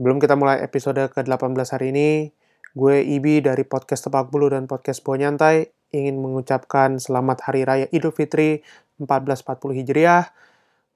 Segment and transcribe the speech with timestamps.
[0.00, 2.32] Sebelum kita mulai episode ke-18 hari ini,
[2.72, 7.86] gue Ibi dari podcast Tepak Bulu dan podcast Buah Nyantai ingin mengucapkan selamat Hari Raya
[7.92, 8.64] Idul Fitri
[8.96, 10.32] 1440 Hijriah.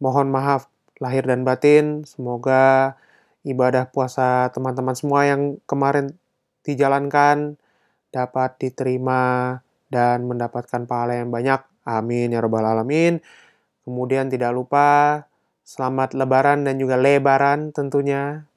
[0.00, 0.72] Mohon maaf
[1.04, 2.96] lahir dan batin, semoga
[3.44, 6.16] ibadah puasa teman-teman semua yang kemarin
[6.64, 7.60] dijalankan
[8.08, 9.60] dapat diterima
[9.92, 11.60] dan mendapatkan pahala yang banyak.
[11.84, 13.20] Amin ya robbal alamin.
[13.84, 15.20] Kemudian tidak lupa
[15.60, 18.48] selamat lebaran dan juga lebaran tentunya.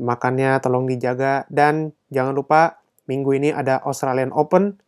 [0.00, 4.80] Makannya tolong dijaga dan jangan lupa minggu ini ada Australian Open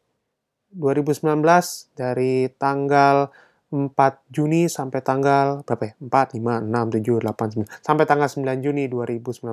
[0.72, 1.44] 2019
[1.92, 3.28] dari tanggal
[3.72, 3.92] 4
[4.32, 5.94] Juni sampai tanggal berapa ya?
[6.00, 9.52] 4, 5, 6, 7, 8, 9 sampai tanggal 9 Juni 2019.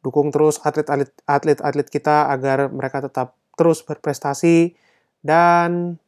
[0.00, 4.74] Dukung terus atlet-atlet atlet-atlet kita agar mereka tetap terus berprestasi
[5.22, 6.00] dan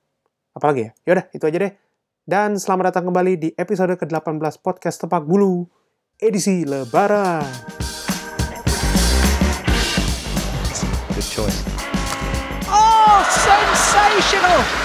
[0.57, 0.91] apalagi ya?
[1.13, 1.73] Yaudah, itu aja deh.
[2.23, 5.67] Dan selamat datang kembali di episode ke-18 podcast Tepak Bulu
[6.23, 7.92] edisi Lebaran.
[11.33, 11.65] Choice.
[12.69, 14.82] Oh, sensational!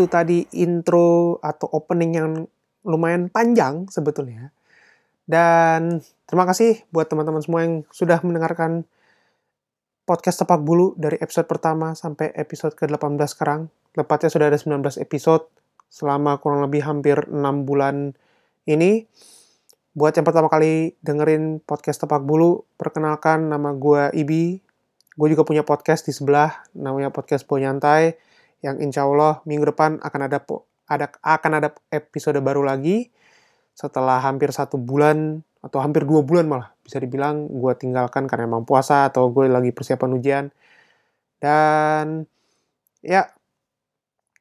[0.00, 2.32] Itu tadi intro atau opening yang
[2.88, 4.48] lumayan panjang sebetulnya.
[5.28, 8.88] Dan terima kasih buat teman-teman semua yang sudah mendengarkan
[10.08, 13.68] podcast Tepak Bulu dari episode pertama sampai episode ke-18 sekarang.
[13.92, 15.52] Tepatnya sudah ada 19 episode
[15.92, 18.16] selama kurang lebih hampir 6 bulan
[18.64, 19.04] ini.
[19.92, 24.64] Buat yang pertama kali dengerin podcast Tepak Bulu, perkenalkan nama gue Ibi.
[25.12, 28.29] Gue juga punya podcast di sebelah, namanya Podcast Bo Nyantai
[28.60, 30.38] yang insya Allah minggu depan akan ada
[30.90, 33.08] ada akan ada episode baru lagi.
[33.72, 38.64] Setelah hampir satu bulan atau hampir dua bulan malah bisa dibilang gue tinggalkan karena emang
[38.64, 40.44] puasa atau gue lagi persiapan ujian.
[41.40, 42.28] Dan
[43.00, 43.32] ya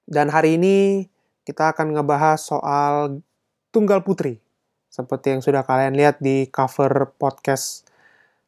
[0.09, 1.07] dan hari ini
[1.47, 3.24] kita akan ngebahas soal
[3.72, 4.44] tunggal putri.
[4.90, 7.86] Seperti yang sudah kalian lihat di cover podcast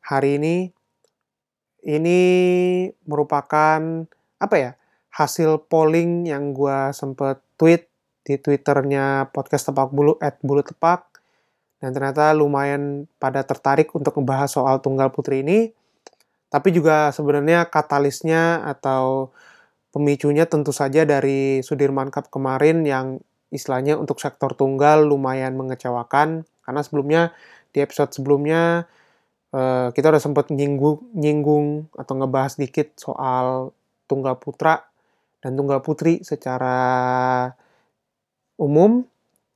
[0.03, 0.55] hari ini.
[1.81, 2.19] Ini
[3.09, 3.81] merupakan
[4.37, 4.71] apa ya
[5.11, 7.91] hasil polling yang gue sempet tweet
[8.23, 11.07] di twitternya podcast tepak bulu at bulu tepak.
[11.81, 15.73] Dan ternyata lumayan pada tertarik untuk membahas soal tunggal putri ini.
[16.51, 19.33] Tapi juga sebenarnya katalisnya atau
[19.89, 23.17] pemicunya tentu saja dari Sudirman Cup kemarin yang
[23.49, 26.45] istilahnya untuk sektor tunggal lumayan mengecewakan.
[26.61, 27.21] Karena sebelumnya
[27.73, 28.85] di episode sebelumnya
[29.51, 33.73] eh, kita udah sempat nyinggung nyinggung atau ngebahas dikit soal
[34.05, 34.90] tunggal putra
[35.41, 36.77] dan tunggal putri secara
[38.61, 39.03] umum.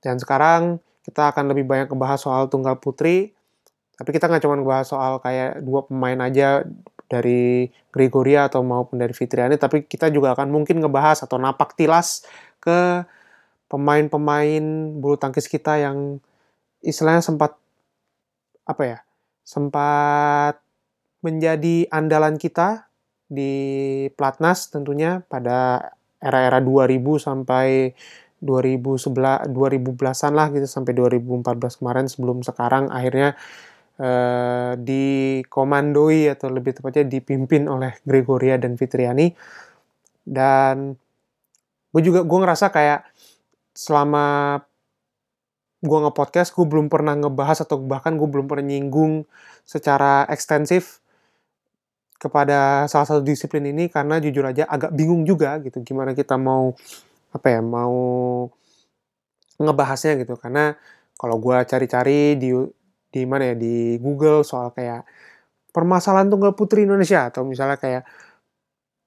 [0.02, 3.34] Dan sekarang kita akan lebih banyak ngebahas soal tunggal putri.
[3.96, 6.66] Tapi kita nggak cuma ngebahas soal kayak dua pemain aja
[7.06, 12.26] dari Gregoria atau maupun dari Fitriani tapi kita juga akan mungkin ngebahas atau napak tilas
[12.58, 13.06] ke
[13.70, 14.66] pemain-pemain
[14.98, 16.18] bulu tangkis kita yang
[16.82, 17.58] istilahnya sempat
[18.66, 18.98] apa ya
[19.46, 20.58] sempat
[21.22, 22.85] menjadi andalan kita
[23.26, 23.54] di
[24.14, 25.92] Platnas tentunya pada
[26.22, 27.94] era-era 2000 sampai
[28.42, 33.34] 2011 2010-an lah gitu sampai 2014 kemarin sebelum sekarang akhirnya
[33.98, 39.34] eh, dikomandoi atau lebih tepatnya dipimpin oleh Gregoria dan Fitriani.
[40.26, 40.94] Dan
[41.96, 43.08] gue juga gue ngerasa kayak
[43.76, 44.60] selama
[45.86, 49.30] gue nge-podcast gue belum pernah ngebahas atau bahkan gue belum pernah nyinggung
[49.64, 51.05] secara ekstensif
[52.26, 55.86] kepada salah satu disiplin ini karena jujur aja agak bingung juga gitu.
[55.86, 56.74] Gimana kita mau
[57.30, 57.94] apa ya mau
[59.62, 60.34] ngebahasnya gitu.
[60.42, 60.74] Karena
[61.14, 62.50] kalau gue cari-cari di
[63.14, 65.06] di mana ya di Google soal kayak
[65.70, 68.04] permasalahan tunggal putri Indonesia atau misalnya kayak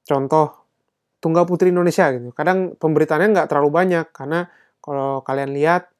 [0.06, 0.70] contoh
[1.18, 2.30] tunggal putri Indonesia gitu.
[2.30, 4.46] Kadang pemberitaannya nggak terlalu banyak karena
[4.78, 5.90] kalau kalian lihat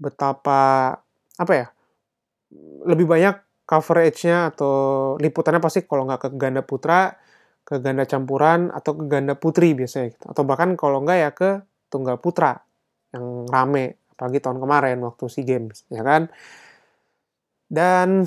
[0.00, 0.96] betapa
[1.36, 1.66] apa ya
[2.88, 4.74] lebih banyak coverage-nya atau
[5.18, 7.14] liputannya pasti kalau nggak ke ganda putra
[7.62, 10.26] ke ganda campuran atau ke ganda putri biasanya gitu.
[10.34, 11.50] atau bahkan kalau nggak ya ke
[11.88, 12.58] tunggal putra
[13.14, 16.26] yang rame apalagi tahun kemarin waktu SEA Games ya kan
[17.70, 18.26] dan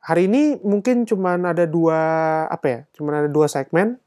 [0.00, 2.00] hari ini mungkin cuman ada dua
[2.48, 4.00] apa ya cuman ada dua segmen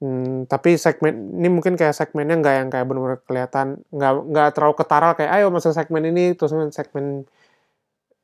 [0.00, 4.74] Hmm, tapi segmen ini mungkin kayak segmennya nggak yang kayak benar-benar kelihatan nggak nggak terlalu
[4.80, 7.28] ketara kayak ayo masuk segmen ini terus segmen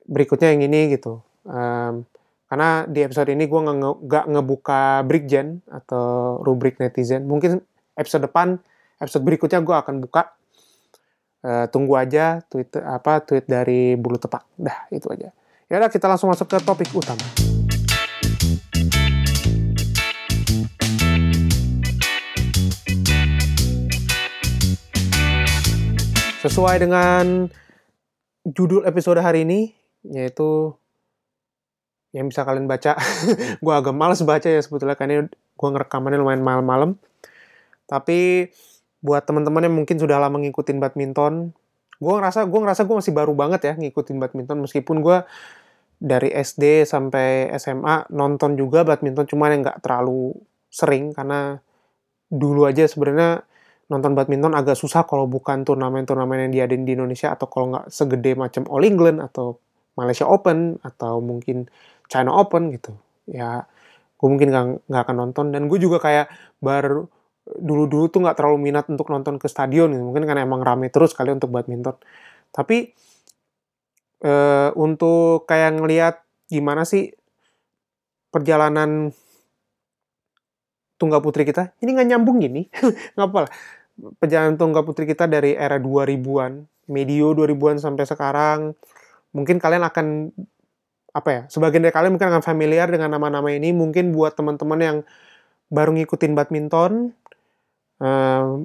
[0.07, 1.21] berikutnya yang ini gitu.
[1.47, 2.07] Um,
[2.47, 7.27] karena di episode ini gue nggak nggak ngebuka breakgen atau rubrik netizen.
[7.27, 7.59] Mungkin
[7.99, 8.63] episode depan,
[9.03, 10.33] episode berikutnya gue akan buka.
[11.47, 14.47] Uh, tunggu aja tweet apa tweet dari bulu tepak.
[14.59, 15.31] Dah itu aja.
[15.67, 17.23] Ya udah kita langsung masuk ke topik utama.
[26.47, 27.51] Sesuai dengan
[28.47, 29.75] judul episode hari ini,
[30.13, 30.75] yaitu
[32.15, 32.97] yang bisa kalian baca.
[33.65, 36.91] gue agak males baca ya sebetulnya, karena gue ngerekamannya lumayan malam-malam.
[37.87, 38.51] Tapi
[39.05, 41.55] buat teman-teman yang mungkin sudah lama ngikutin badminton,
[41.97, 45.25] gue ngerasa gue ngerasa gue masih baru banget ya ngikutin badminton meskipun gue
[45.97, 50.37] dari SD sampai SMA nonton juga badminton cuman yang nggak terlalu
[50.69, 51.57] sering karena
[52.29, 53.49] dulu aja sebenarnya
[53.89, 58.37] nonton badminton agak susah kalau bukan turnamen-turnamen yang diadain di Indonesia atau kalau nggak segede
[58.37, 59.57] macam All England atau
[59.97, 61.67] Malaysia Open atau mungkin
[62.07, 62.95] China Open gitu.
[63.27, 63.67] Ya
[64.17, 64.49] gue mungkin
[64.87, 65.51] nggak akan nonton.
[65.51, 67.09] Dan gue juga kayak baru
[67.47, 70.03] dulu-dulu tuh nggak terlalu minat untuk nonton ke stadion gitu.
[70.05, 71.97] Mungkin karena emang rame terus kali untuk badminton.
[72.53, 72.93] Tapi
[74.23, 74.33] e,
[74.75, 76.15] untuk kayak ngelihat
[76.51, 77.15] gimana sih
[78.31, 79.15] perjalanan
[81.01, 81.77] tunggal putri kita?
[81.81, 82.69] Ini nggak nyambung gini.
[83.15, 83.53] Nggak apa lah.
[84.21, 88.77] Perjalanan tunggal putri kita dari era 2000-an, medio 2000-an sampai sekarang,
[89.37, 90.33] mungkin kalian akan
[91.13, 91.43] apa ya?
[91.53, 93.77] Sebagian dari kalian mungkin akan familiar dengan nama-nama ini.
[93.77, 94.99] Mungkin buat teman-teman yang
[95.69, 97.13] baru ngikutin badminton,
[98.01, 98.65] uh,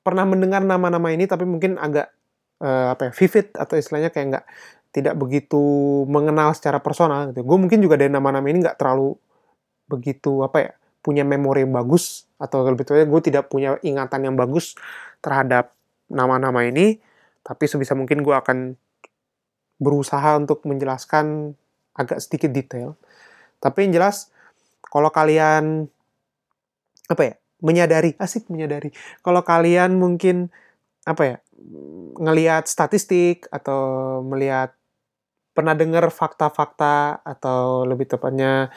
[0.00, 2.08] pernah mendengar nama-nama ini, tapi mungkin agak
[2.64, 3.12] uh, apa ya?
[3.12, 4.46] Vivid atau istilahnya kayak nggak
[4.96, 5.60] tidak begitu
[6.08, 7.28] mengenal secara personal.
[7.30, 7.44] Gitu.
[7.44, 9.12] Gue mungkin juga dari nama-nama ini nggak terlalu
[9.88, 10.72] begitu apa ya?
[11.08, 14.76] punya memori yang bagus atau lebih tepatnya gue tidak punya ingatan yang bagus
[15.24, 15.72] terhadap
[16.12, 17.00] nama-nama ini
[17.40, 18.76] tapi sebisa mungkin gue akan
[19.78, 21.54] berusaha untuk menjelaskan
[21.94, 22.94] agak sedikit detail.
[23.58, 24.30] Tapi yang jelas
[24.84, 25.90] kalau kalian
[27.08, 28.94] apa ya menyadari asik menyadari
[29.24, 30.52] kalau kalian mungkin
[31.08, 31.36] apa ya
[32.20, 34.76] ngelihat statistik atau melihat
[35.56, 38.70] pernah dengar fakta-fakta atau lebih tepatnya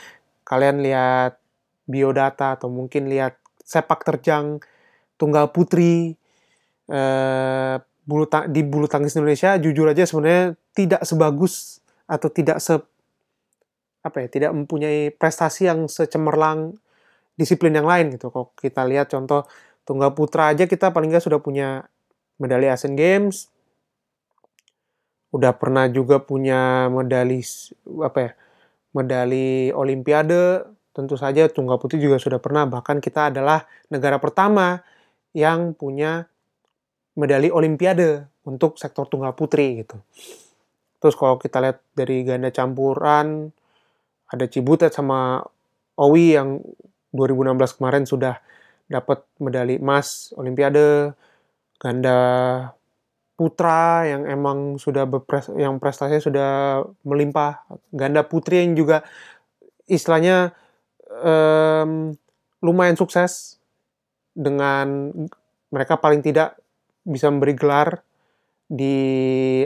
[0.47, 1.37] kalian lihat
[1.85, 4.57] biodata atau mungkin lihat sepak terjang
[5.21, 6.17] tunggal putri
[6.89, 7.75] eh,
[8.11, 12.75] bulu di bulu tangkis Indonesia jujur aja sebenarnya tidak sebagus atau tidak se
[14.03, 16.75] apa ya tidak mempunyai prestasi yang secemerlang
[17.39, 18.27] disiplin yang lain gitu.
[18.33, 19.47] Kalau kita lihat contoh
[19.87, 21.87] tunggal putra aja kita paling nggak sudah punya
[22.41, 23.47] medali Asian Games,
[25.31, 27.39] udah pernah juga punya medali
[28.03, 28.31] apa ya
[28.91, 34.83] medali Olimpiade, tentu saja tunggal putri juga sudah pernah bahkan kita adalah negara pertama
[35.31, 36.27] yang punya
[37.15, 39.99] medali olimpiade untuk sektor tunggal putri gitu.
[41.01, 43.49] Terus kalau kita lihat dari ganda campuran
[44.31, 45.43] ada Cibutet sama
[45.99, 46.63] Owi yang
[47.11, 48.39] 2016 kemarin sudah
[48.87, 51.11] dapat medali emas olimpiade,
[51.81, 52.19] ganda
[53.35, 56.49] putra yang emang sudah berpres yang prestasinya sudah
[57.03, 59.03] melimpah, ganda putri yang juga
[59.89, 60.55] istilahnya
[61.09, 62.13] um,
[62.61, 63.57] lumayan sukses
[64.31, 65.11] dengan
[65.73, 66.60] mereka paling tidak
[67.05, 68.01] bisa memberi gelar
[68.71, 68.95] di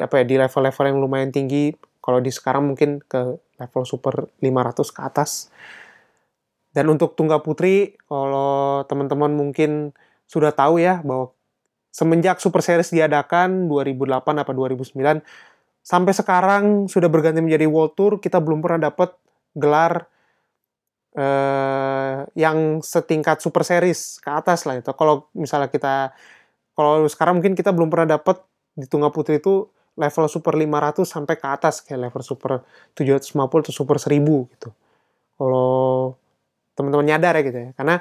[0.02, 4.96] apa ya di level-level yang lumayan tinggi kalau di sekarang mungkin ke level super 500
[4.96, 5.54] ke atas
[6.76, 11.32] dan untuk tunggal putri kalau teman-teman mungkin sudah tahu ya bahwa
[11.94, 15.24] semenjak Super Series diadakan 2008 apa 2009
[15.86, 19.16] sampai sekarang sudah berganti menjadi World Tour kita belum pernah dapat
[19.56, 20.10] gelar
[21.16, 24.92] uh, yang setingkat super series ke atas lah itu.
[24.92, 26.12] Kalau misalnya kita
[26.76, 28.44] kalau sekarang mungkin kita belum pernah dapat
[28.76, 32.52] di tunggal putri itu level super 500 sampai ke atas kayak level super
[32.92, 34.70] 750 atau super 1000 gitu.
[35.40, 36.20] Kalau
[36.76, 37.70] teman-teman nyadar ya gitu ya.
[37.80, 37.96] Karena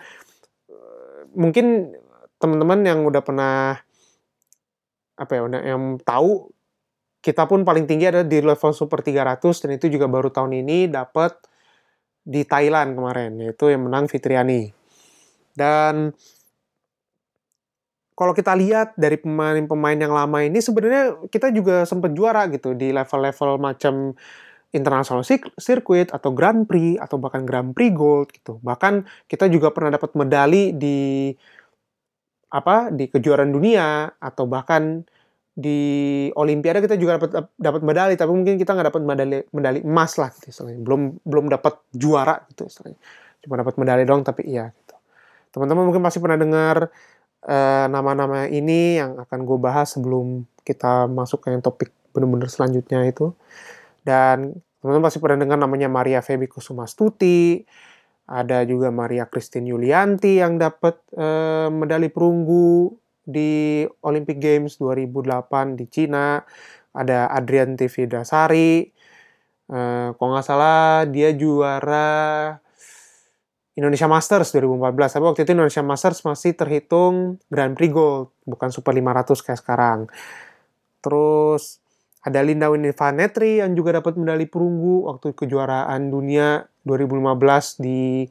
[0.69, 1.95] uh, mungkin
[2.43, 3.79] teman-teman yang udah pernah
[5.15, 6.51] apa ya, yang tahu
[7.23, 10.91] kita pun paling tinggi ada di level super 300 dan itu juga baru tahun ini
[10.91, 11.39] dapat
[12.25, 14.69] di Thailand kemarin, yaitu yang menang Fitriani.
[15.55, 16.11] Dan
[18.15, 22.95] kalau kita lihat dari pemain-pemain yang lama ini sebenarnya kita juga sempat juara gitu di
[22.95, 24.15] level-level macam
[24.75, 25.23] international
[25.59, 28.59] circuit atau Grand Prix atau bahkan Grand Prix Gold gitu.
[28.59, 31.31] Bahkan kita juga pernah dapat medali di
[32.55, 35.03] apa di kejuaraan dunia atau bahkan
[35.55, 35.79] di
[36.35, 40.31] Olimpiade kita juga dapat dapat medali tapi mungkin kita nggak dapat medali medali emas lah
[40.35, 40.83] gitu istilahnya.
[40.83, 42.99] Belum belum dapat juara gitu istilahnya.
[43.43, 44.95] Cuma dapat medali doang tapi iya gitu.
[45.55, 46.91] Teman-teman mungkin pasti pernah dengar
[47.49, 53.05] eh, nama-nama ini yang akan gue bahas sebelum kita masuk ke yang topik bener-bener selanjutnya
[53.05, 53.37] itu.
[54.05, 57.65] Dan teman-teman pasti pernah dengar namanya Maria Febi Kusumastuti,
[58.25, 65.85] ada juga Maria Christine Yulianti yang dapat eh, medali perunggu di Olympic Games 2008 di
[65.89, 66.41] Cina.
[66.95, 68.87] Ada Adrian TV Dasari.
[69.65, 72.53] Eh, kalau nggak salah dia juara
[73.75, 75.19] Indonesia Masters 2014.
[75.19, 79.99] Tapi waktu itu Indonesia Masters masih terhitung Grand Prix Gold, bukan Super 500 kayak sekarang.
[81.03, 81.83] Terus
[82.25, 88.31] ada Linda Winifanetri yang juga dapat medali perunggu waktu kejuaraan dunia 2015 di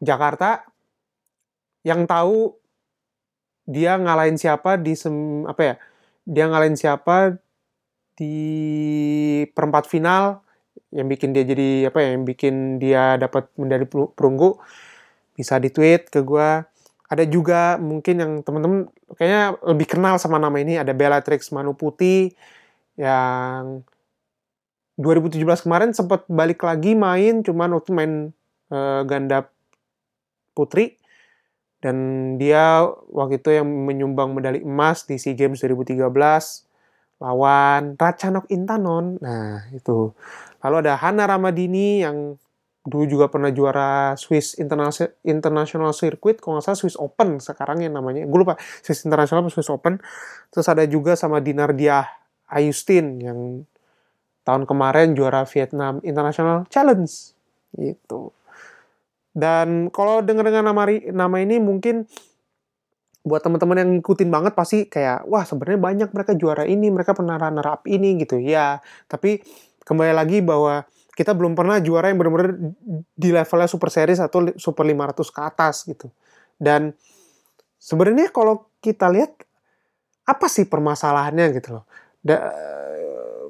[0.00, 0.64] Jakarta.
[1.84, 2.38] Yang tahu
[3.68, 5.74] dia ngalahin siapa di sem, apa ya?
[6.26, 7.38] Dia ngalahin siapa
[8.16, 8.34] di
[9.52, 10.45] perempat final
[10.96, 14.56] yang bikin dia jadi apa ya yang bikin dia dapat medali perunggu
[15.36, 16.64] bisa di tweet ke gue
[17.06, 22.32] ada juga mungkin yang teman-teman kayaknya lebih kenal sama nama ini ada Bellatrix Manuputi
[22.96, 23.84] yang
[24.96, 28.12] 2017 kemarin sempat balik lagi main cuman waktu main
[28.72, 29.46] uh, ganda
[30.56, 30.96] putri.
[31.84, 31.96] Dan
[32.40, 36.65] dia waktu itu yang menyumbang medali emas di SEA Games 2013
[37.20, 39.16] lawan Ratchanok Intanon.
[39.20, 40.12] Nah, itu.
[40.60, 42.36] Lalu ada Hana Ramadini yang
[42.86, 44.54] dulu juga pernah juara Swiss
[45.26, 48.22] International Circuit, kalau nggak salah Swiss Open sekarang yang namanya.
[48.30, 49.98] Gue lupa Swiss International atau Swiss Open.
[50.54, 52.06] Terus ada juga sama Dinardia
[52.46, 53.66] Ayustin yang
[54.46, 57.10] tahun kemarin juara Vietnam International Challenge
[57.74, 58.30] gitu.
[59.36, 62.06] Dan kalau dengar-dengar nama nama ini mungkin
[63.26, 67.34] buat teman-teman yang ngikutin banget pasti kayak wah sebenarnya banyak mereka juara ini mereka pernah
[67.34, 68.38] runner up ini gitu.
[68.38, 68.78] Ya
[69.10, 69.42] tapi
[69.82, 70.86] kembali lagi bahwa
[71.18, 72.54] kita belum pernah juara yang benar-benar
[73.18, 76.06] di levelnya super series atau super 500 ke atas gitu.
[76.54, 76.94] Dan
[77.82, 79.34] sebenarnya kalau kita lihat
[80.22, 81.84] apa sih permasalahannya gitu loh.
[82.22, 82.54] Da,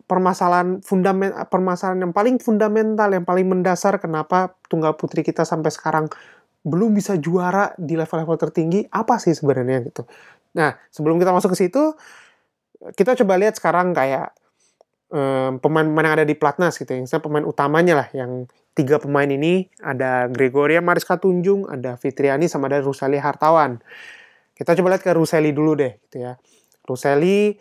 [0.06, 6.06] permasalahan fundament permasalahan yang paling fundamental yang paling mendasar kenapa tunggal putri kita sampai sekarang
[6.66, 10.02] belum bisa juara di level-level tertinggi apa sih sebenarnya gitu.
[10.58, 11.94] Nah sebelum kita masuk ke situ
[12.98, 14.34] kita coba lihat sekarang kayak
[15.62, 19.30] pemain-pemain um, yang ada di Platnas gitu yang saya pemain utamanya lah yang tiga pemain
[19.30, 23.80] ini ada Gregoria Mariska Tunjung, ada Fitriani sama ada Ruseli Hartawan.
[24.52, 26.36] Kita coba lihat ke Ruseli dulu deh gitu ya.
[26.84, 27.56] Ruseli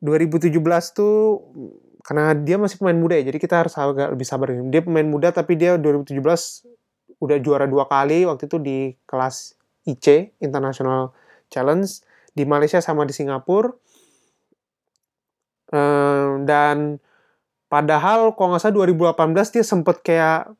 [0.00, 0.48] 2017
[0.96, 1.44] tuh
[2.00, 4.48] karena dia masih pemain muda ya, jadi kita harus agak lebih sabar.
[4.72, 6.16] Dia pemain muda tapi dia 2017
[7.20, 11.12] udah juara dua kali waktu itu di kelas IC International
[11.52, 11.88] Challenge
[12.32, 13.70] di Malaysia sama di Singapura.
[15.70, 16.98] Ehm, dan
[17.70, 20.50] padahal kalau nggak salah 2018 dia sempet kayak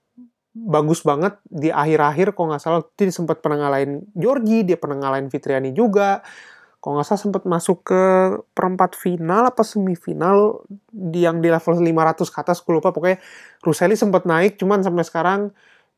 [0.51, 5.31] bagus banget di akhir-akhir kalau nggak salah dia sempat pernah ngalahin Georgie dia pernah ngalahin
[5.31, 6.23] Fitriani juga.
[6.81, 8.03] Kalau nggak salah sempat masuk ke
[8.57, 10.65] perempat final apa semifinal
[11.13, 12.89] yang di level 500 ke atas gue lupa.
[12.89, 13.21] Pokoknya
[13.61, 15.41] Ruseli sempat naik cuman sampai sekarang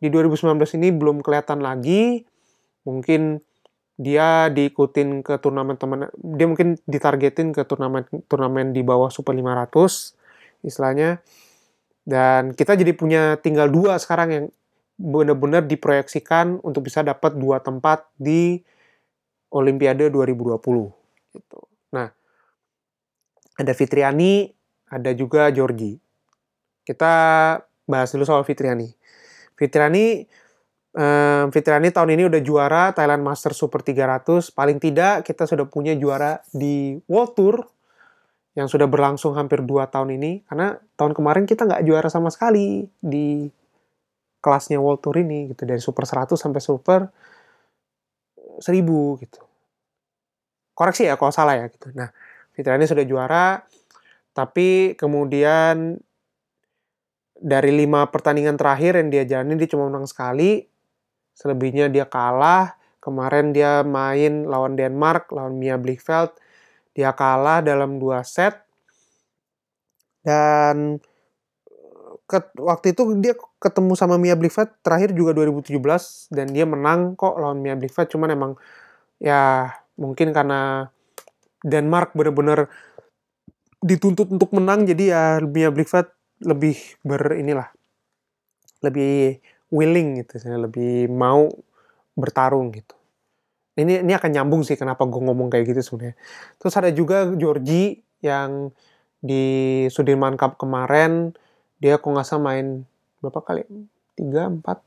[0.02, 2.26] di 2019 ini belum kelihatan lagi.
[2.82, 3.38] Mungkin
[3.94, 10.66] dia diikutin ke turnamen teman dia mungkin ditargetin ke turnamen turnamen di bawah Super 500
[10.66, 11.22] istilahnya.
[12.02, 14.46] Dan kita jadi punya tinggal dua sekarang yang
[14.98, 18.58] benar-benar diproyeksikan untuk bisa dapat dua tempat di
[19.54, 20.58] Olimpiade 2020
[21.30, 21.60] gitu.
[21.94, 22.10] Nah,
[23.54, 24.50] ada Fitriani,
[24.90, 25.94] ada juga Georgi.
[26.82, 27.12] Kita
[27.86, 28.90] bahas dulu soal Fitriani.
[29.62, 30.26] Fitriani
[30.98, 34.50] um, Fitriani tahun ini udah juara Thailand Master Super 300.
[34.50, 37.56] Paling tidak kita sudah punya juara di World Tour
[38.58, 40.42] yang sudah berlangsung hampir 2 tahun ini.
[40.50, 43.46] Karena tahun kemarin kita nggak juara sama sekali di
[44.42, 47.00] kelasnya World Tour ini gitu dari Super 100 sampai Super
[48.58, 49.40] 1000 gitu.
[50.74, 51.94] Koreksi ya kalau salah ya gitu.
[51.94, 52.10] Nah,
[52.50, 53.62] Fitriani sudah juara
[54.32, 56.00] tapi kemudian
[57.42, 60.62] dari lima pertandingan terakhir yang dia jalani dia cuma menang sekali.
[61.34, 62.78] Selebihnya dia kalah.
[63.02, 66.30] Kemarin dia main lawan Denmark lawan Mia Blichfeld
[66.94, 68.62] dia kalah dalam dua set.
[70.22, 71.02] Dan
[72.30, 75.82] ke, waktu itu dia ketemu sama Mia Blichfeld terakhir juga 2017
[76.30, 78.52] dan dia menang kok lawan Mia Blichfeld cuman emang
[79.18, 80.94] ya mungkin karena
[81.66, 82.70] Denmark bener-bener
[83.82, 84.86] dituntut untuk menang.
[84.86, 86.06] Jadi ya Mia Blichfeld
[86.42, 87.70] lebih ber inilah
[88.82, 89.38] lebih
[89.70, 91.48] willing gitu lebih mau
[92.18, 92.92] bertarung gitu.
[93.72, 96.16] Ini ini akan nyambung sih kenapa gue ngomong kayak gitu sebenarnya.
[96.60, 98.68] Terus ada juga Georgie yang
[99.22, 99.44] di
[99.88, 101.32] Sudirman Cup kemarin
[101.80, 102.84] dia kok nggak main
[103.24, 103.64] berapa kali?
[104.12, 104.84] Tiga empat.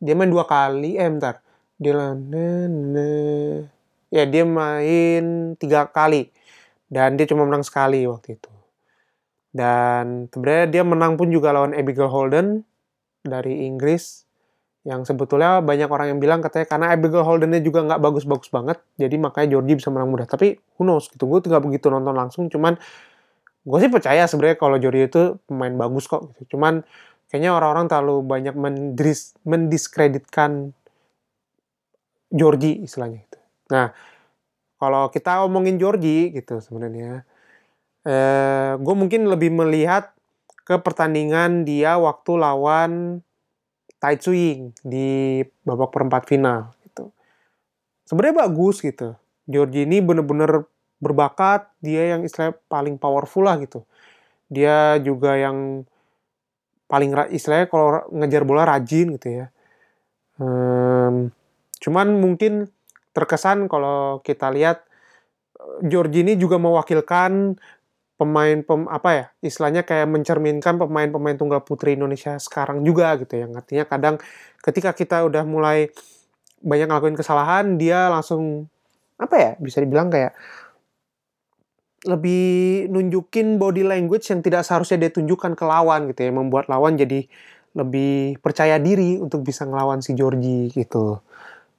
[0.00, 1.44] Dia main dua kali eh bentar.
[1.76, 3.68] Dia na-
[4.08, 6.32] ya dia main tiga kali.
[6.88, 8.53] Dan dia cuma menang sekali waktu itu
[9.54, 12.66] dan sebenarnya dia menang pun juga lawan Abigail Holden
[13.22, 14.26] dari Inggris
[14.84, 19.16] yang sebetulnya banyak orang yang bilang katanya karena Abigail Holdennya juga nggak bagus-bagus banget jadi
[19.16, 20.28] makanya Georgie bisa menang mudah.
[20.28, 22.76] Tapi who knows gitu gue nggak begitu nonton langsung cuman
[23.64, 26.58] gue sih percaya sebenarnya kalau Georgie itu pemain bagus kok gitu.
[26.58, 26.84] Cuman
[27.32, 30.76] kayaknya orang-orang terlalu banyak mendis mendiskreditkan
[32.34, 33.38] Georgie istilahnya itu
[33.70, 33.90] nah
[34.76, 37.26] kalau kita omongin Georgie gitu sebenarnya
[38.04, 40.12] eh, gue mungkin lebih melihat
[40.64, 43.20] ke pertandingan dia waktu lawan
[44.00, 47.12] Tai Tzu Ying di babak perempat final gitu.
[48.04, 49.16] Sebenarnya bagus gitu.
[49.44, 50.64] Georgie ini bener-bener
[51.00, 53.84] berbakat, dia yang istilahnya paling powerful lah gitu.
[54.48, 55.84] Dia juga yang
[56.88, 59.46] paling istilahnya kalau ngejar bola rajin gitu ya.
[60.40, 61.32] Em,
[61.80, 62.68] cuman mungkin
[63.14, 64.84] terkesan kalau kita lihat
[65.60, 67.56] eh, Georgie ini juga mewakilkan
[68.24, 73.52] pemain pem, apa ya istilahnya kayak mencerminkan pemain-pemain tunggal putri Indonesia sekarang juga gitu yang
[73.52, 74.16] artinya kadang
[74.64, 75.92] ketika kita udah mulai
[76.64, 78.72] banyak ngelakuin kesalahan dia langsung
[79.20, 80.32] apa ya bisa dibilang kayak
[82.04, 86.30] lebih nunjukin body language yang tidak seharusnya dia tunjukkan ke lawan gitu ya.
[86.32, 87.24] Membuat lawan jadi
[87.74, 91.18] lebih percaya diri untuk bisa ngelawan si Georgie gitu.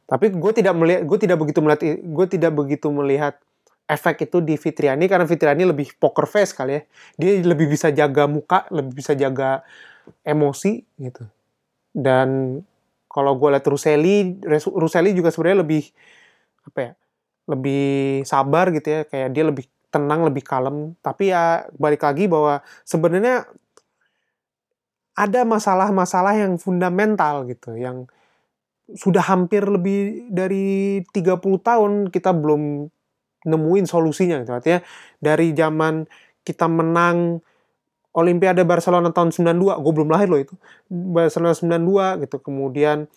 [0.06, 3.38] Tapi gue tidak melihat gue tidak begitu melihat gue tidak begitu melihat
[3.86, 6.82] efek itu di Fitriani karena Fitriani lebih poker face kali ya.
[7.18, 9.62] Dia lebih bisa jaga muka, lebih bisa jaga
[10.26, 11.24] emosi gitu.
[11.94, 12.60] Dan
[13.08, 14.42] kalau gue lihat Ruseli,
[14.76, 15.84] Ruseli juga sebenarnya lebih
[16.68, 16.92] apa ya?
[17.46, 17.86] Lebih
[18.26, 20.98] sabar gitu ya, kayak dia lebih tenang, lebih kalem.
[21.00, 23.46] Tapi ya balik lagi bahwa sebenarnya
[25.16, 28.10] ada masalah-masalah yang fundamental gitu, yang
[28.94, 32.92] sudah hampir lebih dari 30 tahun kita belum
[33.46, 34.52] nemuin solusinya gitu.
[34.52, 34.80] Artinya
[35.22, 36.06] dari zaman
[36.46, 37.40] kita menang
[38.16, 40.56] Olimpiade Barcelona tahun 92, gue belum lahir loh itu.
[40.88, 42.38] Barcelona 92 gitu.
[42.40, 43.12] Kemudian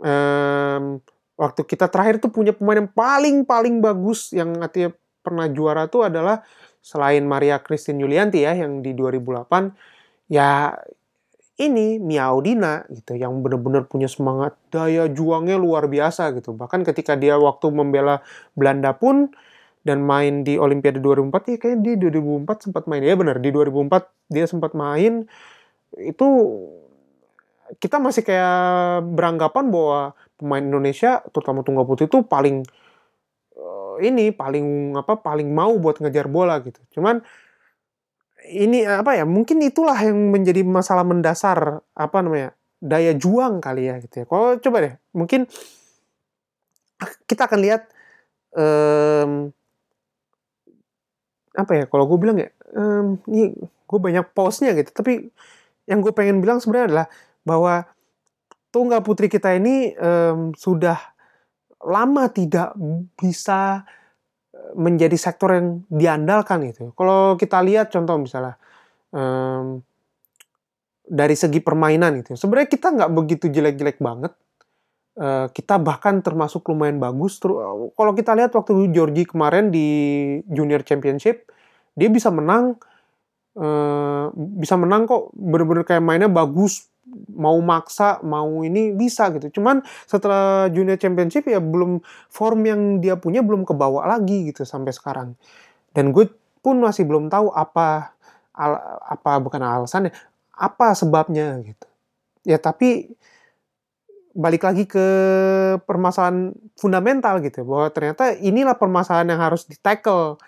[0.00, 0.98] em,
[1.36, 6.06] waktu kita terakhir tuh punya pemain yang paling paling bagus yang artinya pernah juara tuh
[6.06, 6.40] adalah
[6.84, 10.76] selain Maria Christine Yulianti ya yang di 2008 ya
[11.54, 16.50] ini Mia Audina gitu yang benar-benar punya semangat daya juangnya luar biasa gitu.
[16.50, 18.26] Bahkan ketika dia waktu membela
[18.58, 19.30] Belanda pun
[19.86, 23.02] dan main di Olimpiade 2004 ya kayaknya di 2004 sempat main.
[23.06, 25.30] Ya benar di 2004 dia sempat main.
[25.94, 26.26] Itu
[27.78, 30.00] kita masih kayak beranggapan bahwa
[30.34, 32.66] pemain Indonesia terutama tunggal putri itu paling
[33.54, 36.82] eh, ini paling apa paling mau buat ngejar bola gitu.
[36.98, 37.22] Cuman
[38.44, 42.52] ini apa ya mungkin itulah yang menjadi masalah mendasar apa namanya
[42.84, 44.24] daya juang kali ya gitu ya.
[44.28, 45.48] Kalau coba deh mungkin
[47.24, 47.82] kita akan lihat
[48.56, 49.50] em,
[51.54, 55.30] apa ya kalau gue bilang ya em, ini gue banyak postnya gitu tapi
[55.86, 57.06] yang gue pengen bilang sebenarnya adalah
[57.44, 57.74] bahwa
[58.74, 60.98] tunggal putri kita ini em, sudah
[61.84, 62.72] lama tidak
[63.20, 63.84] bisa
[64.74, 66.90] menjadi sektor yang diandalkan gitu.
[66.98, 68.58] Kalau kita lihat contoh misalnya
[69.14, 69.82] em,
[71.04, 74.32] dari segi permainan gitu, sebenarnya kita nggak begitu jelek-jelek banget.
[75.14, 77.38] Eh, kita bahkan termasuk lumayan bagus.
[77.38, 77.54] Ter-
[77.94, 79.86] Kalau kita lihat waktu Georgie kemarin di
[80.50, 81.46] Junior Championship,
[81.94, 82.74] dia bisa menang,
[83.54, 85.30] eh, bisa menang kok.
[85.38, 86.90] Bener-bener kayak mainnya bagus,
[87.34, 89.60] mau maksa, mau ini bisa gitu.
[89.60, 94.92] Cuman setelah Junior Championship ya belum form yang dia punya belum kebawa lagi gitu sampai
[94.94, 95.38] sekarang.
[95.94, 96.28] Dan gue
[96.60, 98.14] pun masih belum tahu apa
[98.54, 100.12] al- apa bukan alasannya,
[100.54, 101.86] apa sebabnya gitu.
[102.44, 103.14] Ya tapi
[104.34, 105.06] balik lagi ke
[105.86, 110.42] permasalahan fundamental gitu bahwa ternyata inilah permasalahan yang harus ditackle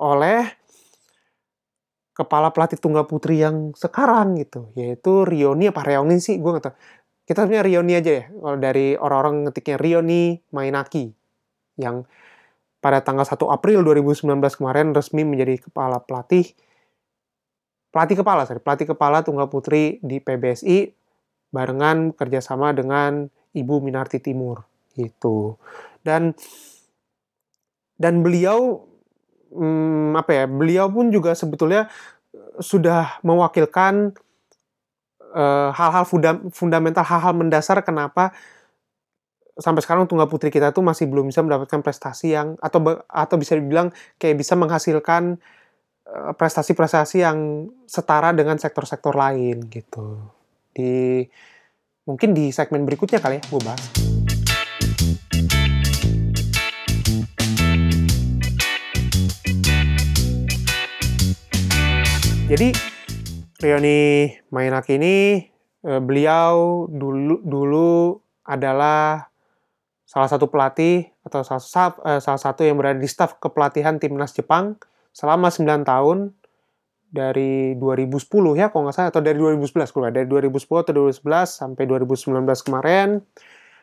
[0.00, 0.48] oleh
[2.16, 6.40] kepala pelatih tunggal putri yang sekarang gitu yaitu Rioni apa Rioni sih?
[6.40, 6.76] Gue nggak tahu.
[7.28, 11.12] Kita punya Rioni aja ya kalau dari orang-orang ngetiknya Rioni Mainaki
[11.76, 12.08] yang
[12.80, 14.24] pada tanggal 1 April 2019
[14.56, 16.56] kemarin resmi menjadi kepala pelatih
[17.90, 20.92] pelatih kepala sorry, pelatih kepala tunggal putri di PBSI
[21.52, 24.64] barengan kerjasama dengan Ibu Minarti Timur
[24.96, 25.56] gitu.
[26.04, 26.36] Dan
[27.96, 28.84] dan beliau
[29.52, 31.90] hmm, apa ya beliau pun juga sebetulnya
[32.34, 34.14] eh, sudah mewakilkan
[35.34, 38.32] eh, hal-hal funda- fundamental hal-hal mendasar kenapa
[39.56, 43.56] sampai sekarang tunggal putri kita tuh masih belum bisa mendapatkan prestasi yang atau atau bisa
[43.56, 43.88] dibilang
[44.20, 45.40] kayak bisa menghasilkan
[46.08, 50.20] eh, prestasi-prestasi yang setara dengan sektor-sektor lain gitu
[50.76, 51.24] di
[52.04, 54.05] mungkin di segmen berikutnya kali ya gue bahas.
[62.46, 62.70] Jadi
[63.58, 65.42] Rioni Mainaki ini
[65.82, 69.26] eh, beliau dulu dulu adalah
[70.06, 74.30] salah satu pelatih atau salah, sa- eh, salah satu yang berada di staf kepelatihan timnas
[74.30, 74.78] Jepang
[75.10, 76.38] selama 9 tahun
[77.10, 81.82] dari 2010 ya kalau nggak salah atau dari 2011 kalau dari 2010 atau 2011 sampai
[81.82, 83.26] 2019 kemarin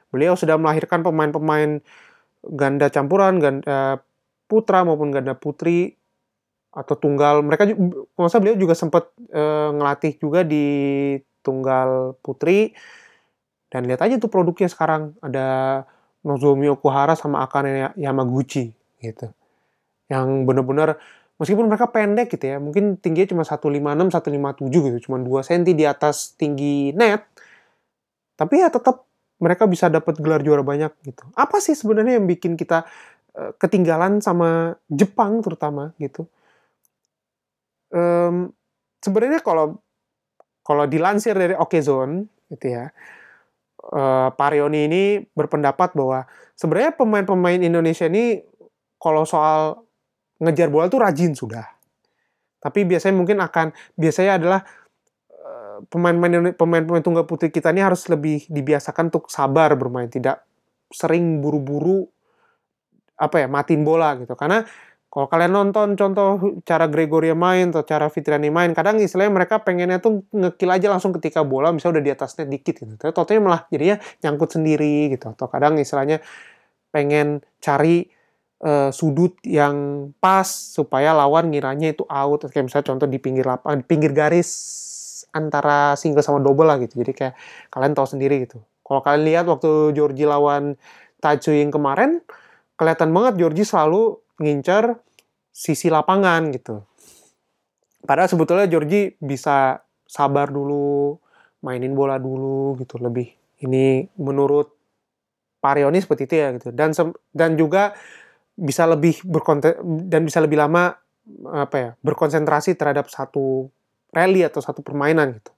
[0.08, 1.84] beliau sudah melahirkan pemain-pemain
[2.48, 4.00] ganda campuran ganda
[4.48, 6.00] putra maupun ganda putri
[6.74, 7.70] atau tunggal mereka
[8.18, 10.66] salah beliau juga sempat eh, ngelatih juga di
[11.46, 12.74] tunggal putri.
[13.70, 15.14] Dan lihat aja tuh produknya sekarang.
[15.22, 15.82] Ada
[16.26, 19.30] Nozomi Okuhara sama Akane Yamaguchi gitu.
[20.10, 20.98] Yang bener-bener
[21.38, 25.86] meskipun mereka pendek gitu ya mungkin tingginya cuma 156 157 gitu cuma 2 cm di
[25.86, 27.22] atas tinggi net.
[28.34, 29.06] Tapi ya tetap
[29.38, 31.22] mereka bisa dapat gelar juara banyak gitu.
[31.38, 32.88] Apa sih sebenarnya yang bikin kita
[33.38, 36.26] eh, ketinggalan sama Jepang terutama gitu
[37.94, 38.50] Em,
[39.06, 39.78] sebenarnya kalau
[40.66, 42.90] kalau dilansir dari Okezone gitu ya
[43.94, 46.26] eh, Parioni ini berpendapat bahwa
[46.58, 48.42] sebenarnya pemain-pemain Indonesia ini
[48.98, 49.84] kalau soal
[50.40, 51.68] ngejar bola tuh rajin sudah.
[52.64, 54.60] Tapi biasanya mungkin akan biasanya adalah
[55.30, 60.42] eh, pemain-pemain pemain-pemain tunggal putri kita ini harus lebih dibiasakan untuk sabar bermain, tidak
[60.90, 62.08] sering buru-buru
[63.20, 64.34] apa ya matiin bola gitu.
[64.34, 64.64] Karena
[65.14, 70.02] kalau kalian nonton contoh cara Gregoria main atau cara Fitriani main, kadang istilahnya mereka pengennya
[70.02, 72.98] tuh ngekill aja langsung ketika bola misalnya udah di atasnya dikit gitu.
[72.98, 75.38] Tapi totalnya malah jadinya nyangkut sendiri gitu.
[75.38, 76.18] Atau kadang istilahnya
[76.90, 78.10] pengen cari
[78.66, 82.50] eh, sudut yang pas supaya lawan ngiranya itu out.
[82.50, 84.50] Kayak misalnya contoh di pinggir lapangan, di pinggir garis
[85.30, 87.06] antara single sama double lah gitu.
[87.06, 87.34] Jadi kayak
[87.70, 88.66] kalian tahu sendiri gitu.
[88.82, 90.74] Kalau kalian lihat waktu Georgie lawan
[91.22, 92.26] Tachuing kemarin,
[92.82, 94.98] kelihatan banget Georgie selalu ngincer
[95.54, 96.82] sisi lapangan gitu.
[98.04, 101.16] Padahal sebetulnya Georgie bisa sabar dulu,
[101.64, 103.32] mainin bola dulu gitu lebih.
[103.64, 104.76] Ini menurut
[105.64, 106.76] Parioni seperti itu ya gitu.
[106.76, 106.92] Dan
[107.32, 107.96] dan juga
[108.54, 109.80] bisa lebih berkonten
[110.12, 110.92] dan bisa lebih lama
[111.56, 113.72] apa ya berkonsentrasi terhadap satu
[114.12, 115.52] rally atau satu permainan gitu.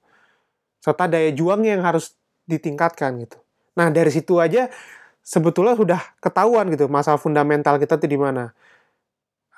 [0.78, 2.14] Serta daya juang yang harus
[2.46, 3.42] ditingkatkan gitu.
[3.74, 4.70] Nah dari situ aja
[5.26, 8.54] sebetulnya sudah ketahuan gitu masalah fundamental kita tuh di mana.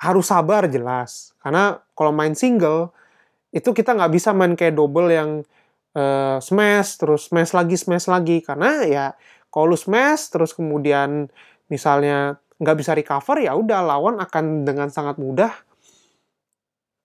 [0.00, 2.94] Harus sabar jelas karena kalau main single
[3.52, 5.44] itu kita nggak bisa main kayak double yang
[5.92, 9.07] eh, smash terus smash lagi smash lagi karena ya
[9.52, 11.28] kalau smash terus kemudian
[11.68, 15.52] misalnya nggak bisa recover ya udah lawan akan dengan sangat mudah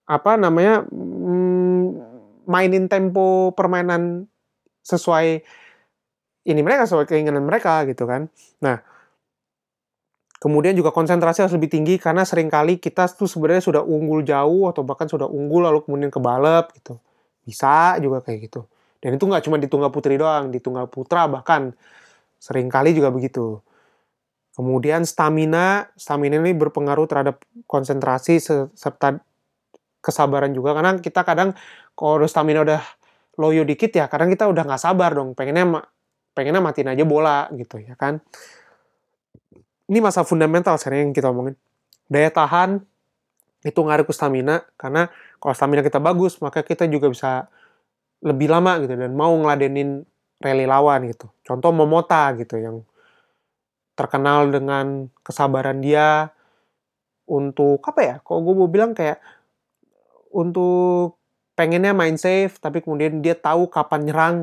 [0.04, 1.86] apa namanya mm,
[2.49, 4.28] mainin tempo permainan
[4.84, 5.47] sesuai
[6.43, 8.27] ini mereka sesuai keinginan mereka gitu kan.
[8.60, 8.84] Nah,
[10.43, 14.67] kemudian juga konsentrasi harus lebih tinggi karena sering kali kita tuh sebenarnya sudah unggul jauh
[14.67, 16.99] atau bahkan sudah unggul lalu kemudian kebalap gitu.
[17.47, 18.67] Bisa juga kayak gitu.
[18.99, 21.71] Dan itu nggak cuma di tunggal putri doang, di tunggal putra bahkan
[22.39, 23.63] sering kali juga begitu.
[24.53, 29.17] Kemudian stamina, stamina ini berpengaruh terhadap konsentrasi se- serta
[30.03, 31.56] kesabaran juga karena kita kadang
[31.95, 32.84] kalau stamina udah
[33.39, 35.88] loyo dikit ya kadang kita udah nggak sabar dong pengennya
[36.34, 38.22] pengennya matiin aja bola gitu ya kan?
[39.89, 41.56] Ini masalah fundamental sekarang yang kita omongin.
[42.10, 42.82] Daya tahan
[43.63, 45.08] itu ngaruh ke stamina karena
[45.39, 47.48] kalau stamina kita bagus maka kita juga bisa
[48.19, 50.04] lebih lama gitu dan mau ngeladenin
[50.43, 51.32] rally lawan gitu.
[51.48, 52.84] Contoh Momota gitu yang
[53.93, 56.34] terkenal dengan kesabaran dia
[57.30, 59.22] untuk apa ya kalau gue mau bilang kayak
[60.34, 61.22] untuk
[61.54, 64.36] pengennya main safe tapi kemudian dia tahu kapan nyerang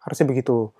[0.00, 0.72] harusnya begitu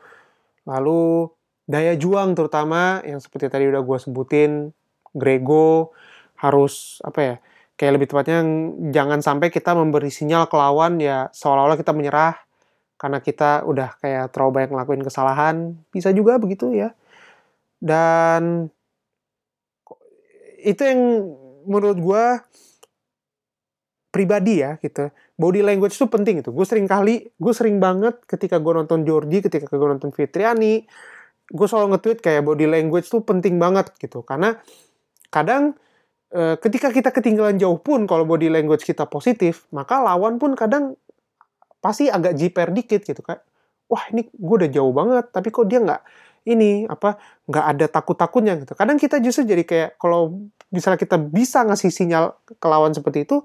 [0.64, 1.28] lalu
[1.64, 4.72] daya juang terutama yang seperti tadi udah gue sebutin
[5.14, 5.96] Grego
[6.40, 7.34] harus apa ya
[7.78, 8.44] kayak lebih tepatnya
[8.92, 12.44] jangan sampai kita memberi sinyal ke lawan ya seolah-olah kita menyerah
[13.04, 15.56] karena kita udah kayak terlalu banyak ngelakuin kesalahan.
[15.92, 16.94] Bisa juga begitu ya.
[17.82, 18.72] Dan
[20.64, 21.00] itu yang
[21.68, 22.24] menurut gue
[24.14, 25.10] pribadi ya gitu.
[25.34, 26.54] Body language itu penting itu.
[26.54, 30.86] Gue sering kali gue sering banget ketika gue nonton Jordi ketika gue nonton Fitriani
[31.44, 34.22] gue selalu nge-tweet kayak body language tuh penting banget gitu.
[34.22, 34.54] Karena
[35.34, 35.74] kadang
[36.30, 40.94] eh, ketika kita ketinggalan jauh pun kalau body language kita positif maka lawan pun kadang
[41.82, 43.42] pasti agak jiper dikit gitu kan
[43.92, 46.00] wah ini gue udah jauh banget tapi kok dia nggak
[46.44, 47.16] ini apa
[47.48, 48.76] nggak ada takut takutnya gitu.
[48.76, 53.40] Kadang kita justru jadi kayak kalau misalnya kita bisa ngasih sinyal ke lawan seperti itu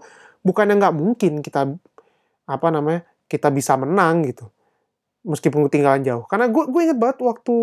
[0.46, 1.68] bukannya nggak mungkin kita
[2.50, 4.50] apa namanya kita bisa menang gitu
[5.28, 6.24] meskipun ketinggalan jauh.
[6.26, 7.56] Karena gue gue inget banget waktu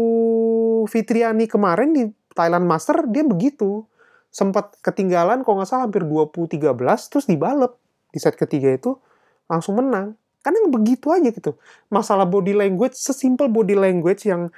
[0.87, 2.03] Fitriani kemarin di
[2.37, 3.89] Thailand Master dia begitu
[4.29, 6.77] sempat ketinggalan kalau nggak salah hampir 20-13
[7.09, 7.73] terus dibalep
[8.13, 9.01] di set ketiga itu
[9.49, 10.15] langsung menang.
[10.45, 11.59] Karena begitu aja gitu.
[11.91, 14.53] Masalah body language, sesimpel body language yang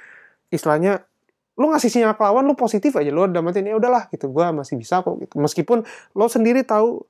[0.53, 1.01] istilahnya
[1.59, 4.55] lu ngasih sinyal ke lawan lu positif aja lu udah matiin ya udahlah gitu gua
[4.55, 5.83] masih bisa kok gitu meskipun
[6.15, 7.03] lo sendiri tahu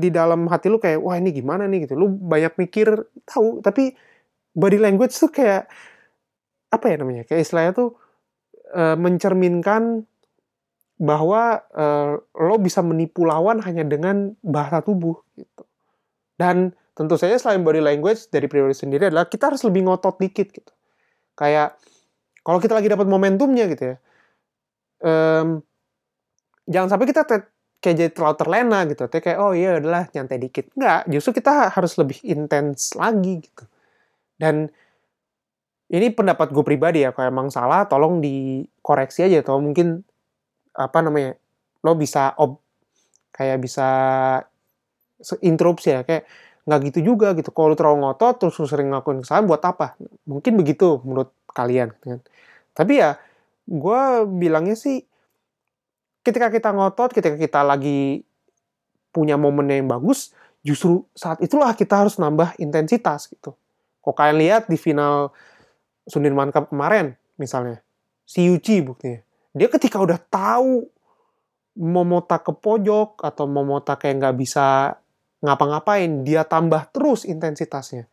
[0.00, 1.84] di dalam hati lu kayak wah ini gimana nih?
[1.84, 1.94] Gitu.
[1.94, 2.88] Lu banyak mikir
[3.28, 3.60] tahu.
[3.60, 3.94] Tapi
[4.56, 5.68] body language tuh kayak
[6.70, 7.98] apa ya namanya kayak istilahnya tuh
[8.74, 10.06] eh, mencerminkan
[11.00, 15.64] bahwa eh, lo bisa menipu lawan hanya dengan bahasa tubuh gitu.
[16.40, 20.48] Dan tentu saja selain body language dari pribadi sendiri adalah kita harus lebih ngotot dikit
[20.50, 20.72] gitu.
[21.36, 21.76] Kayak
[22.44, 23.96] kalau kita lagi dapat momentumnya gitu ya
[25.04, 25.64] em,
[26.68, 27.22] jangan sampai kita
[27.80, 29.02] kayak jadi terlalu terlena gitu.
[29.08, 30.68] Tapi kayak oh iya adalah nyantai dikit.
[30.76, 33.64] Enggak justru kita harus lebih intens lagi gitu.
[34.36, 34.68] Dan
[35.90, 40.06] ini pendapat gue pribadi ya kalau emang salah tolong dikoreksi aja atau mungkin
[40.76, 41.34] apa namanya
[41.82, 42.62] lo bisa ob
[43.34, 43.88] kayak bisa
[45.42, 46.24] interupsi ya kayak
[46.68, 47.50] nggak gitu juga gitu.
[47.50, 49.98] Kalau terlalu ngotot terus lu sering ngelakuin kesalahan buat apa?
[50.28, 52.22] Mungkin begitu menurut kalian kan.
[52.70, 53.18] tapi ya
[53.66, 55.02] gue bilangnya sih
[56.20, 58.24] ketika kita ngotot ketika kita lagi
[59.10, 60.30] punya momen yang bagus
[60.60, 63.56] justru saat itulah kita harus nambah intensitas gitu.
[64.00, 65.32] Kok kalian lihat di final
[66.08, 67.80] Sudirman Cup kemarin misalnya
[68.28, 69.20] si Yuchi buktinya
[69.56, 70.86] dia ketika udah tahu
[71.80, 74.98] Momota ke pojok atau Momota kayak nggak bisa
[75.40, 78.04] ngapa-ngapain dia tambah terus intensitasnya.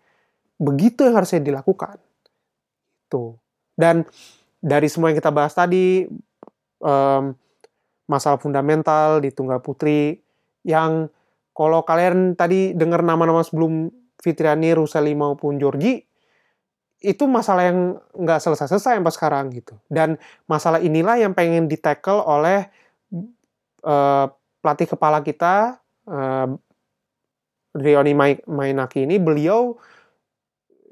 [0.56, 2.00] Begitu yang harusnya dilakukan.
[3.12, 3.36] Tuh
[3.78, 4.10] dan
[4.58, 6.10] dari semua yang kita bahas tadi
[6.82, 7.24] em,
[8.08, 10.24] masalah fundamental di tunggal putri
[10.64, 11.12] yang
[11.52, 16.02] kalau kalian tadi dengar nama-nama sebelum Fitriani, Ruseli maupun Georgie
[16.98, 19.78] itu masalah yang nggak selesai-selesai sampai sekarang gitu.
[19.86, 20.18] Dan
[20.50, 22.66] masalah inilah yang pengen ditackle oleh
[23.86, 24.26] eh,
[24.62, 25.78] pelatih kepala kita
[26.10, 26.48] eh,
[27.78, 29.22] Rioni Mai- Mainaki ini.
[29.22, 29.78] Beliau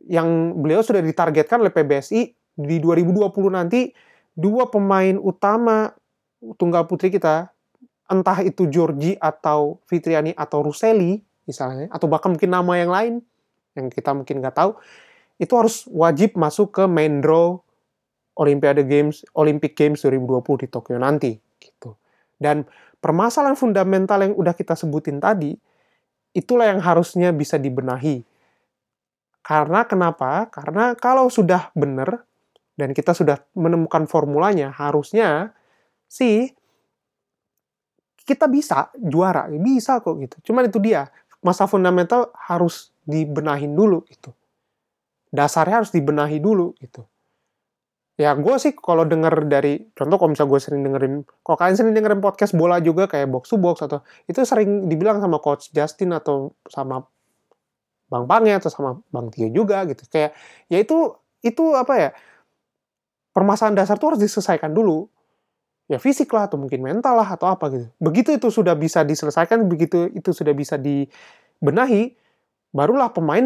[0.06, 2.22] yang beliau sudah ditargetkan oleh PBSI
[2.56, 3.90] di 2020 nanti
[4.38, 5.90] dua pemain utama
[6.56, 7.52] tunggal putri kita
[8.06, 13.14] entah itu Georgie atau Fitriani atau Ruseli misalnya atau bahkan mungkin nama yang lain
[13.74, 14.78] yang kita mungkin nggak tahu
[15.42, 17.60] itu harus wajib masuk ke main draw
[18.36, 21.96] Olimpiade Games Olympic Games 2020 di Tokyo nanti gitu.
[22.36, 22.68] Dan
[23.00, 25.56] permasalahan fundamental yang udah kita sebutin tadi
[26.36, 28.28] itulah yang harusnya bisa dibenahi.
[29.40, 30.52] Karena kenapa?
[30.52, 32.28] Karena kalau sudah benar
[32.76, 35.56] dan kita sudah menemukan formulanya harusnya
[36.10, 36.54] sih
[38.26, 40.52] kita bisa juara bisa kok gitu.
[40.52, 41.14] Cuman itu dia
[41.46, 44.34] masa fundamental harus dibenahin dulu gitu.
[45.30, 47.06] Dasarnya harus dibenahi dulu gitu.
[48.16, 51.14] Ya gue sih kalau denger dari contoh kalau misalnya gue sering dengerin
[51.44, 55.20] kalau kalian sering dengerin podcast bola juga kayak box to box atau itu sering dibilang
[55.20, 57.04] sama coach Justin atau sama
[58.08, 60.08] Bang Pange atau sama Bang Tio juga gitu.
[60.08, 60.32] Kayak
[60.72, 61.12] ya itu
[61.44, 62.10] itu apa ya
[63.36, 65.12] permasalahan dasar tuh harus diselesaikan dulu
[65.86, 67.88] ya fisik lah atau mungkin mental lah atau apa gitu.
[68.02, 72.18] Begitu itu sudah bisa diselesaikan begitu itu sudah bisa dibenahi
[72.76, 73.44] barulah pemain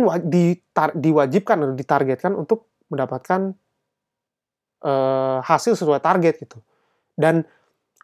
[0.95, 3.53] diwajibkan atau ditargetkan untuk mendapatkan
[4.83, 6.57] eh, hasil sesuai target gitu.
[7.13, 7.43] Dan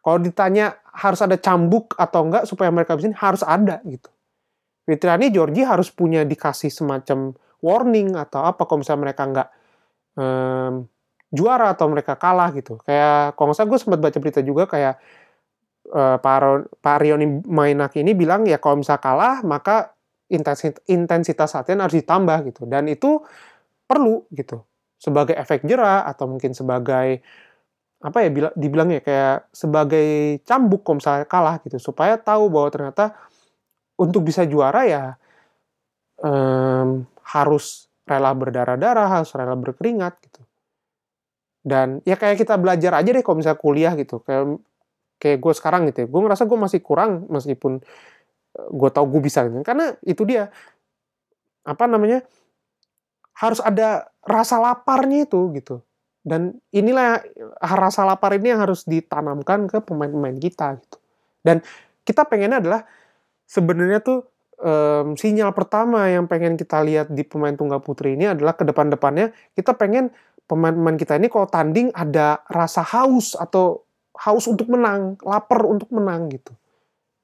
[0.06, 4.12] kalau ditanya harus ada cambuk atau enggak supaya mereka bisa harus ada gitu.
[4.86, 9.50] Fitriani Georgie harus punya dikasih semacam warning atau apa kalau misalnya mereka nggak
[10.22, 10.74] em,
[11.32, 12.80] juara atau mereka kalah gitu.
[12.84, 14.96] Kayak kalau nggak salah gue sempat baca berita juga kayak
[15.94, 16.38] eh, Pak,
[16.82, 19.96] Pak Rioni Mainaki ini bilang ya kalau misalnya kalah maka
[20.30, 22.66] intensitas, intensitas latihan harus ditambah gitu.
[22.70, 23.22] Dan itu
[23.86, 24.66] perlu gitu
[24.98, 27.22] sebagai efek jerah atau mungkin sebagai
[28.06, 33.18] apa ya bila- dibilangnya kayak sebagai cambuk kalau misalnya kalah gitu supaya tahu bahwa ternyata
[33.98, 35.04] untuk bisa juara ya
[36.22, 40.45] em, harus rela berdarah-darah harus rela berkeringat gitu
[41.66, 44.22] dan ya kayak kita belajar aja deh kalau misalnya kuliah gitu.
[44.22, 44.62] Kayak
[45.18, 46.08] kayak gue sekarang gitu ya.
[46.08, 47.82] Gue ngerasa gue masih kurang meskipun
[48.54, 49.66] gue tahu gue bisa gitu.
[49.66, 50.54] Karena itu dia
[51.66, 52.22] apa namanya
[53.42, 55.82] harus ada rasa laparnya itu gitu.
[56.22, 57.26] Dan inilah
[57.58, 60.98] rasa lapar ini yang harus ditanamkan ke pemain-pemain kita gitu.
[61.42, 61.66] Dan
[62.06, 62.82] kita pengennya adalah
[63.50, 64.26] sebenarnya tuh
[64.62, 69.34] em, sinyal pertama yang pengen kita lihat di pemain tunggal putri ini adalah ke depan-depannya
[69.54, 70.14] kita pengen
[70.46, 76.32] pemain-pemain kita ini kalau tanding ada rasa haus atau haus untuk menang, lapar untuk menang
[76.32, 76.54] gitu.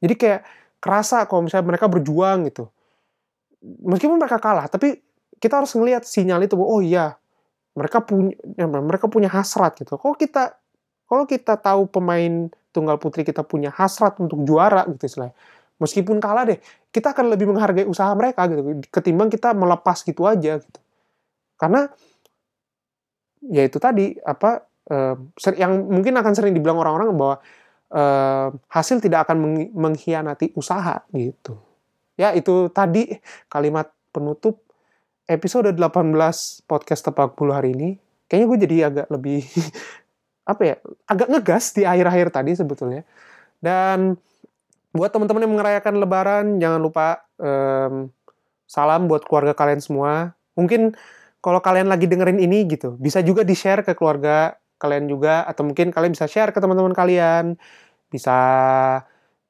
[0.01, 0.41] Jadi kayak
[0.81, 2.67] kerasa kalau misalnya mereka berjuang gitu.
[3.61, 4.97] Meskipun mereka kalah, tapi
[5.41, 7.17] kita harus ngelihat sinyal itu oh iya
[7.73, 10.53] mereka punya ya, mereka punya hasrat gitu kalau kita
[11.09, 15.35] kalau kita tahu pemain tunggal putri kita punya hasrat untuk juara gitu istilahnya
[15.81, 16.61] meskipun kalah deh
[16.93, 20.79] kita akan lebih menghargai usaha mereka gitu ketimbang kita melepas gitu aja gitu
[21.57, 21.89] karena
[23.49, 24.65] ya itu tadi apa
[25.39, 27.35] ser- yang mungkin akan sering dibilang orang-orang bahwa
[27.91, 31.59] eh, hasil tidak akan meng- mengkhianati usaha gitu.
[32.19, 34.61] Ya itu tadi kalimat penutup
[35.27, 37.89] episode 18 podcast tepak bulu hari ini.
[38.27, 39.41] Kayaknya gue jadi agak lebih
[40.51, 40.75] apa ya
[41.07, 43.03] agak ngegas di akhir-akhir tadi sebetulnya.
[43.61, 44.17] Dan
[44.91, 48.11] buat teman-teman yang merayakan lebaran jangan lupa em,
[48.67, 50.35] salam buat keluarga kalian semua.
[50.59, 50.95] Mungkin
[51.41, 55.65] kalau kalian lagi dengerin ini gitu bisa juga di share ke keluarga kalian juga atau
[55.67, 57.57] mungkin kalian bisa share ke teman-teman kalian
[58.09, 58.37] bisa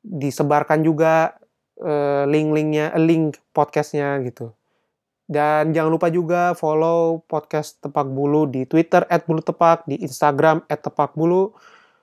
[0.02, 1.36] disebarkan juga
[1.80, 4.52] eh, link-linknya eh, link podcastnya gitu
[5.32, 11.56] dan jangan lupa juga follow podcast Tepak Bulu di Twitter @bulutepak, di Instagram @tepakbulu.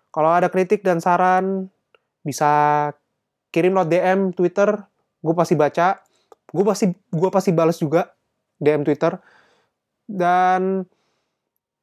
[0.08, 1.68] Kalau ada kritik dan saran
[2.24, 2.48] bisa
[3.52, 4.80] kirim lewat DM Twitter,
[5.20, 6.00] gue pasti baca.
[6.48, 8.16] Gue pasti gue pasti balas juga
[8.56, 9.12] DM Twitter.
[10.08, 10.88] Dan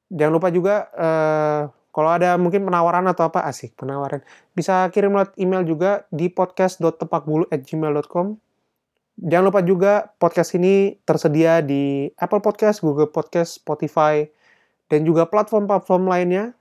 [0.10, 1.62] jangan lupa juga eh,
[1.96, 4.20] kalau ada mungkin penawaran atau apa asik penawaran
[4.52, 8.36] bisa kirim lewat email juga di podcast.tepakbulu@gmail.com.
[9.16, 14.28] Jangan lupa juga podcast ini tersedia di Apple Podcast, Google Podcast, Spotify,
[14.92, 16.52] dan juga platform-platform lainnya.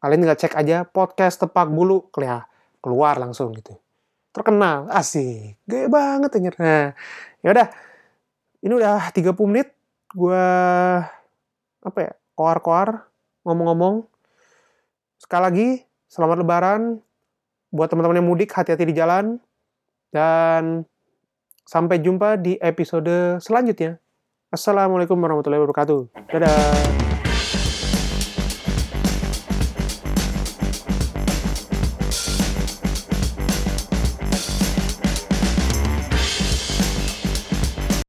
[0.00, 2.48] Kalian tinggal cek aja podcast tepak bulu, keluar,
[2.80, 3.76] keluar langsung gitu.
[4.32, 6.56] Terkenal, asik, gede banget anjir.
[6.56, 6.96] Nah,
[7.44, 7.68] yaudah,
[8.64, 9.76] ini udah 30 menit,
[10.12, 10.46] gua
[11.80, 13.08] apa ya, koar-koar,
[13.46, 14.04] ngomong-ngomong.
[15.20, 15.68] Sekali lagi,
[16.08, 16.82] selamat lebaran.
[17.70, 19.38] Buat teman-teman yang mudik, hati-hati di jalan.
[20.10, 20.82] Dan
[21.70, 24.02] Sampai jumpa di episode selanjutnya.
[24.50, 26.00] Assalamualaikum warahmatullahi wabarakatuh.
[26.34, 27.09] Dadah.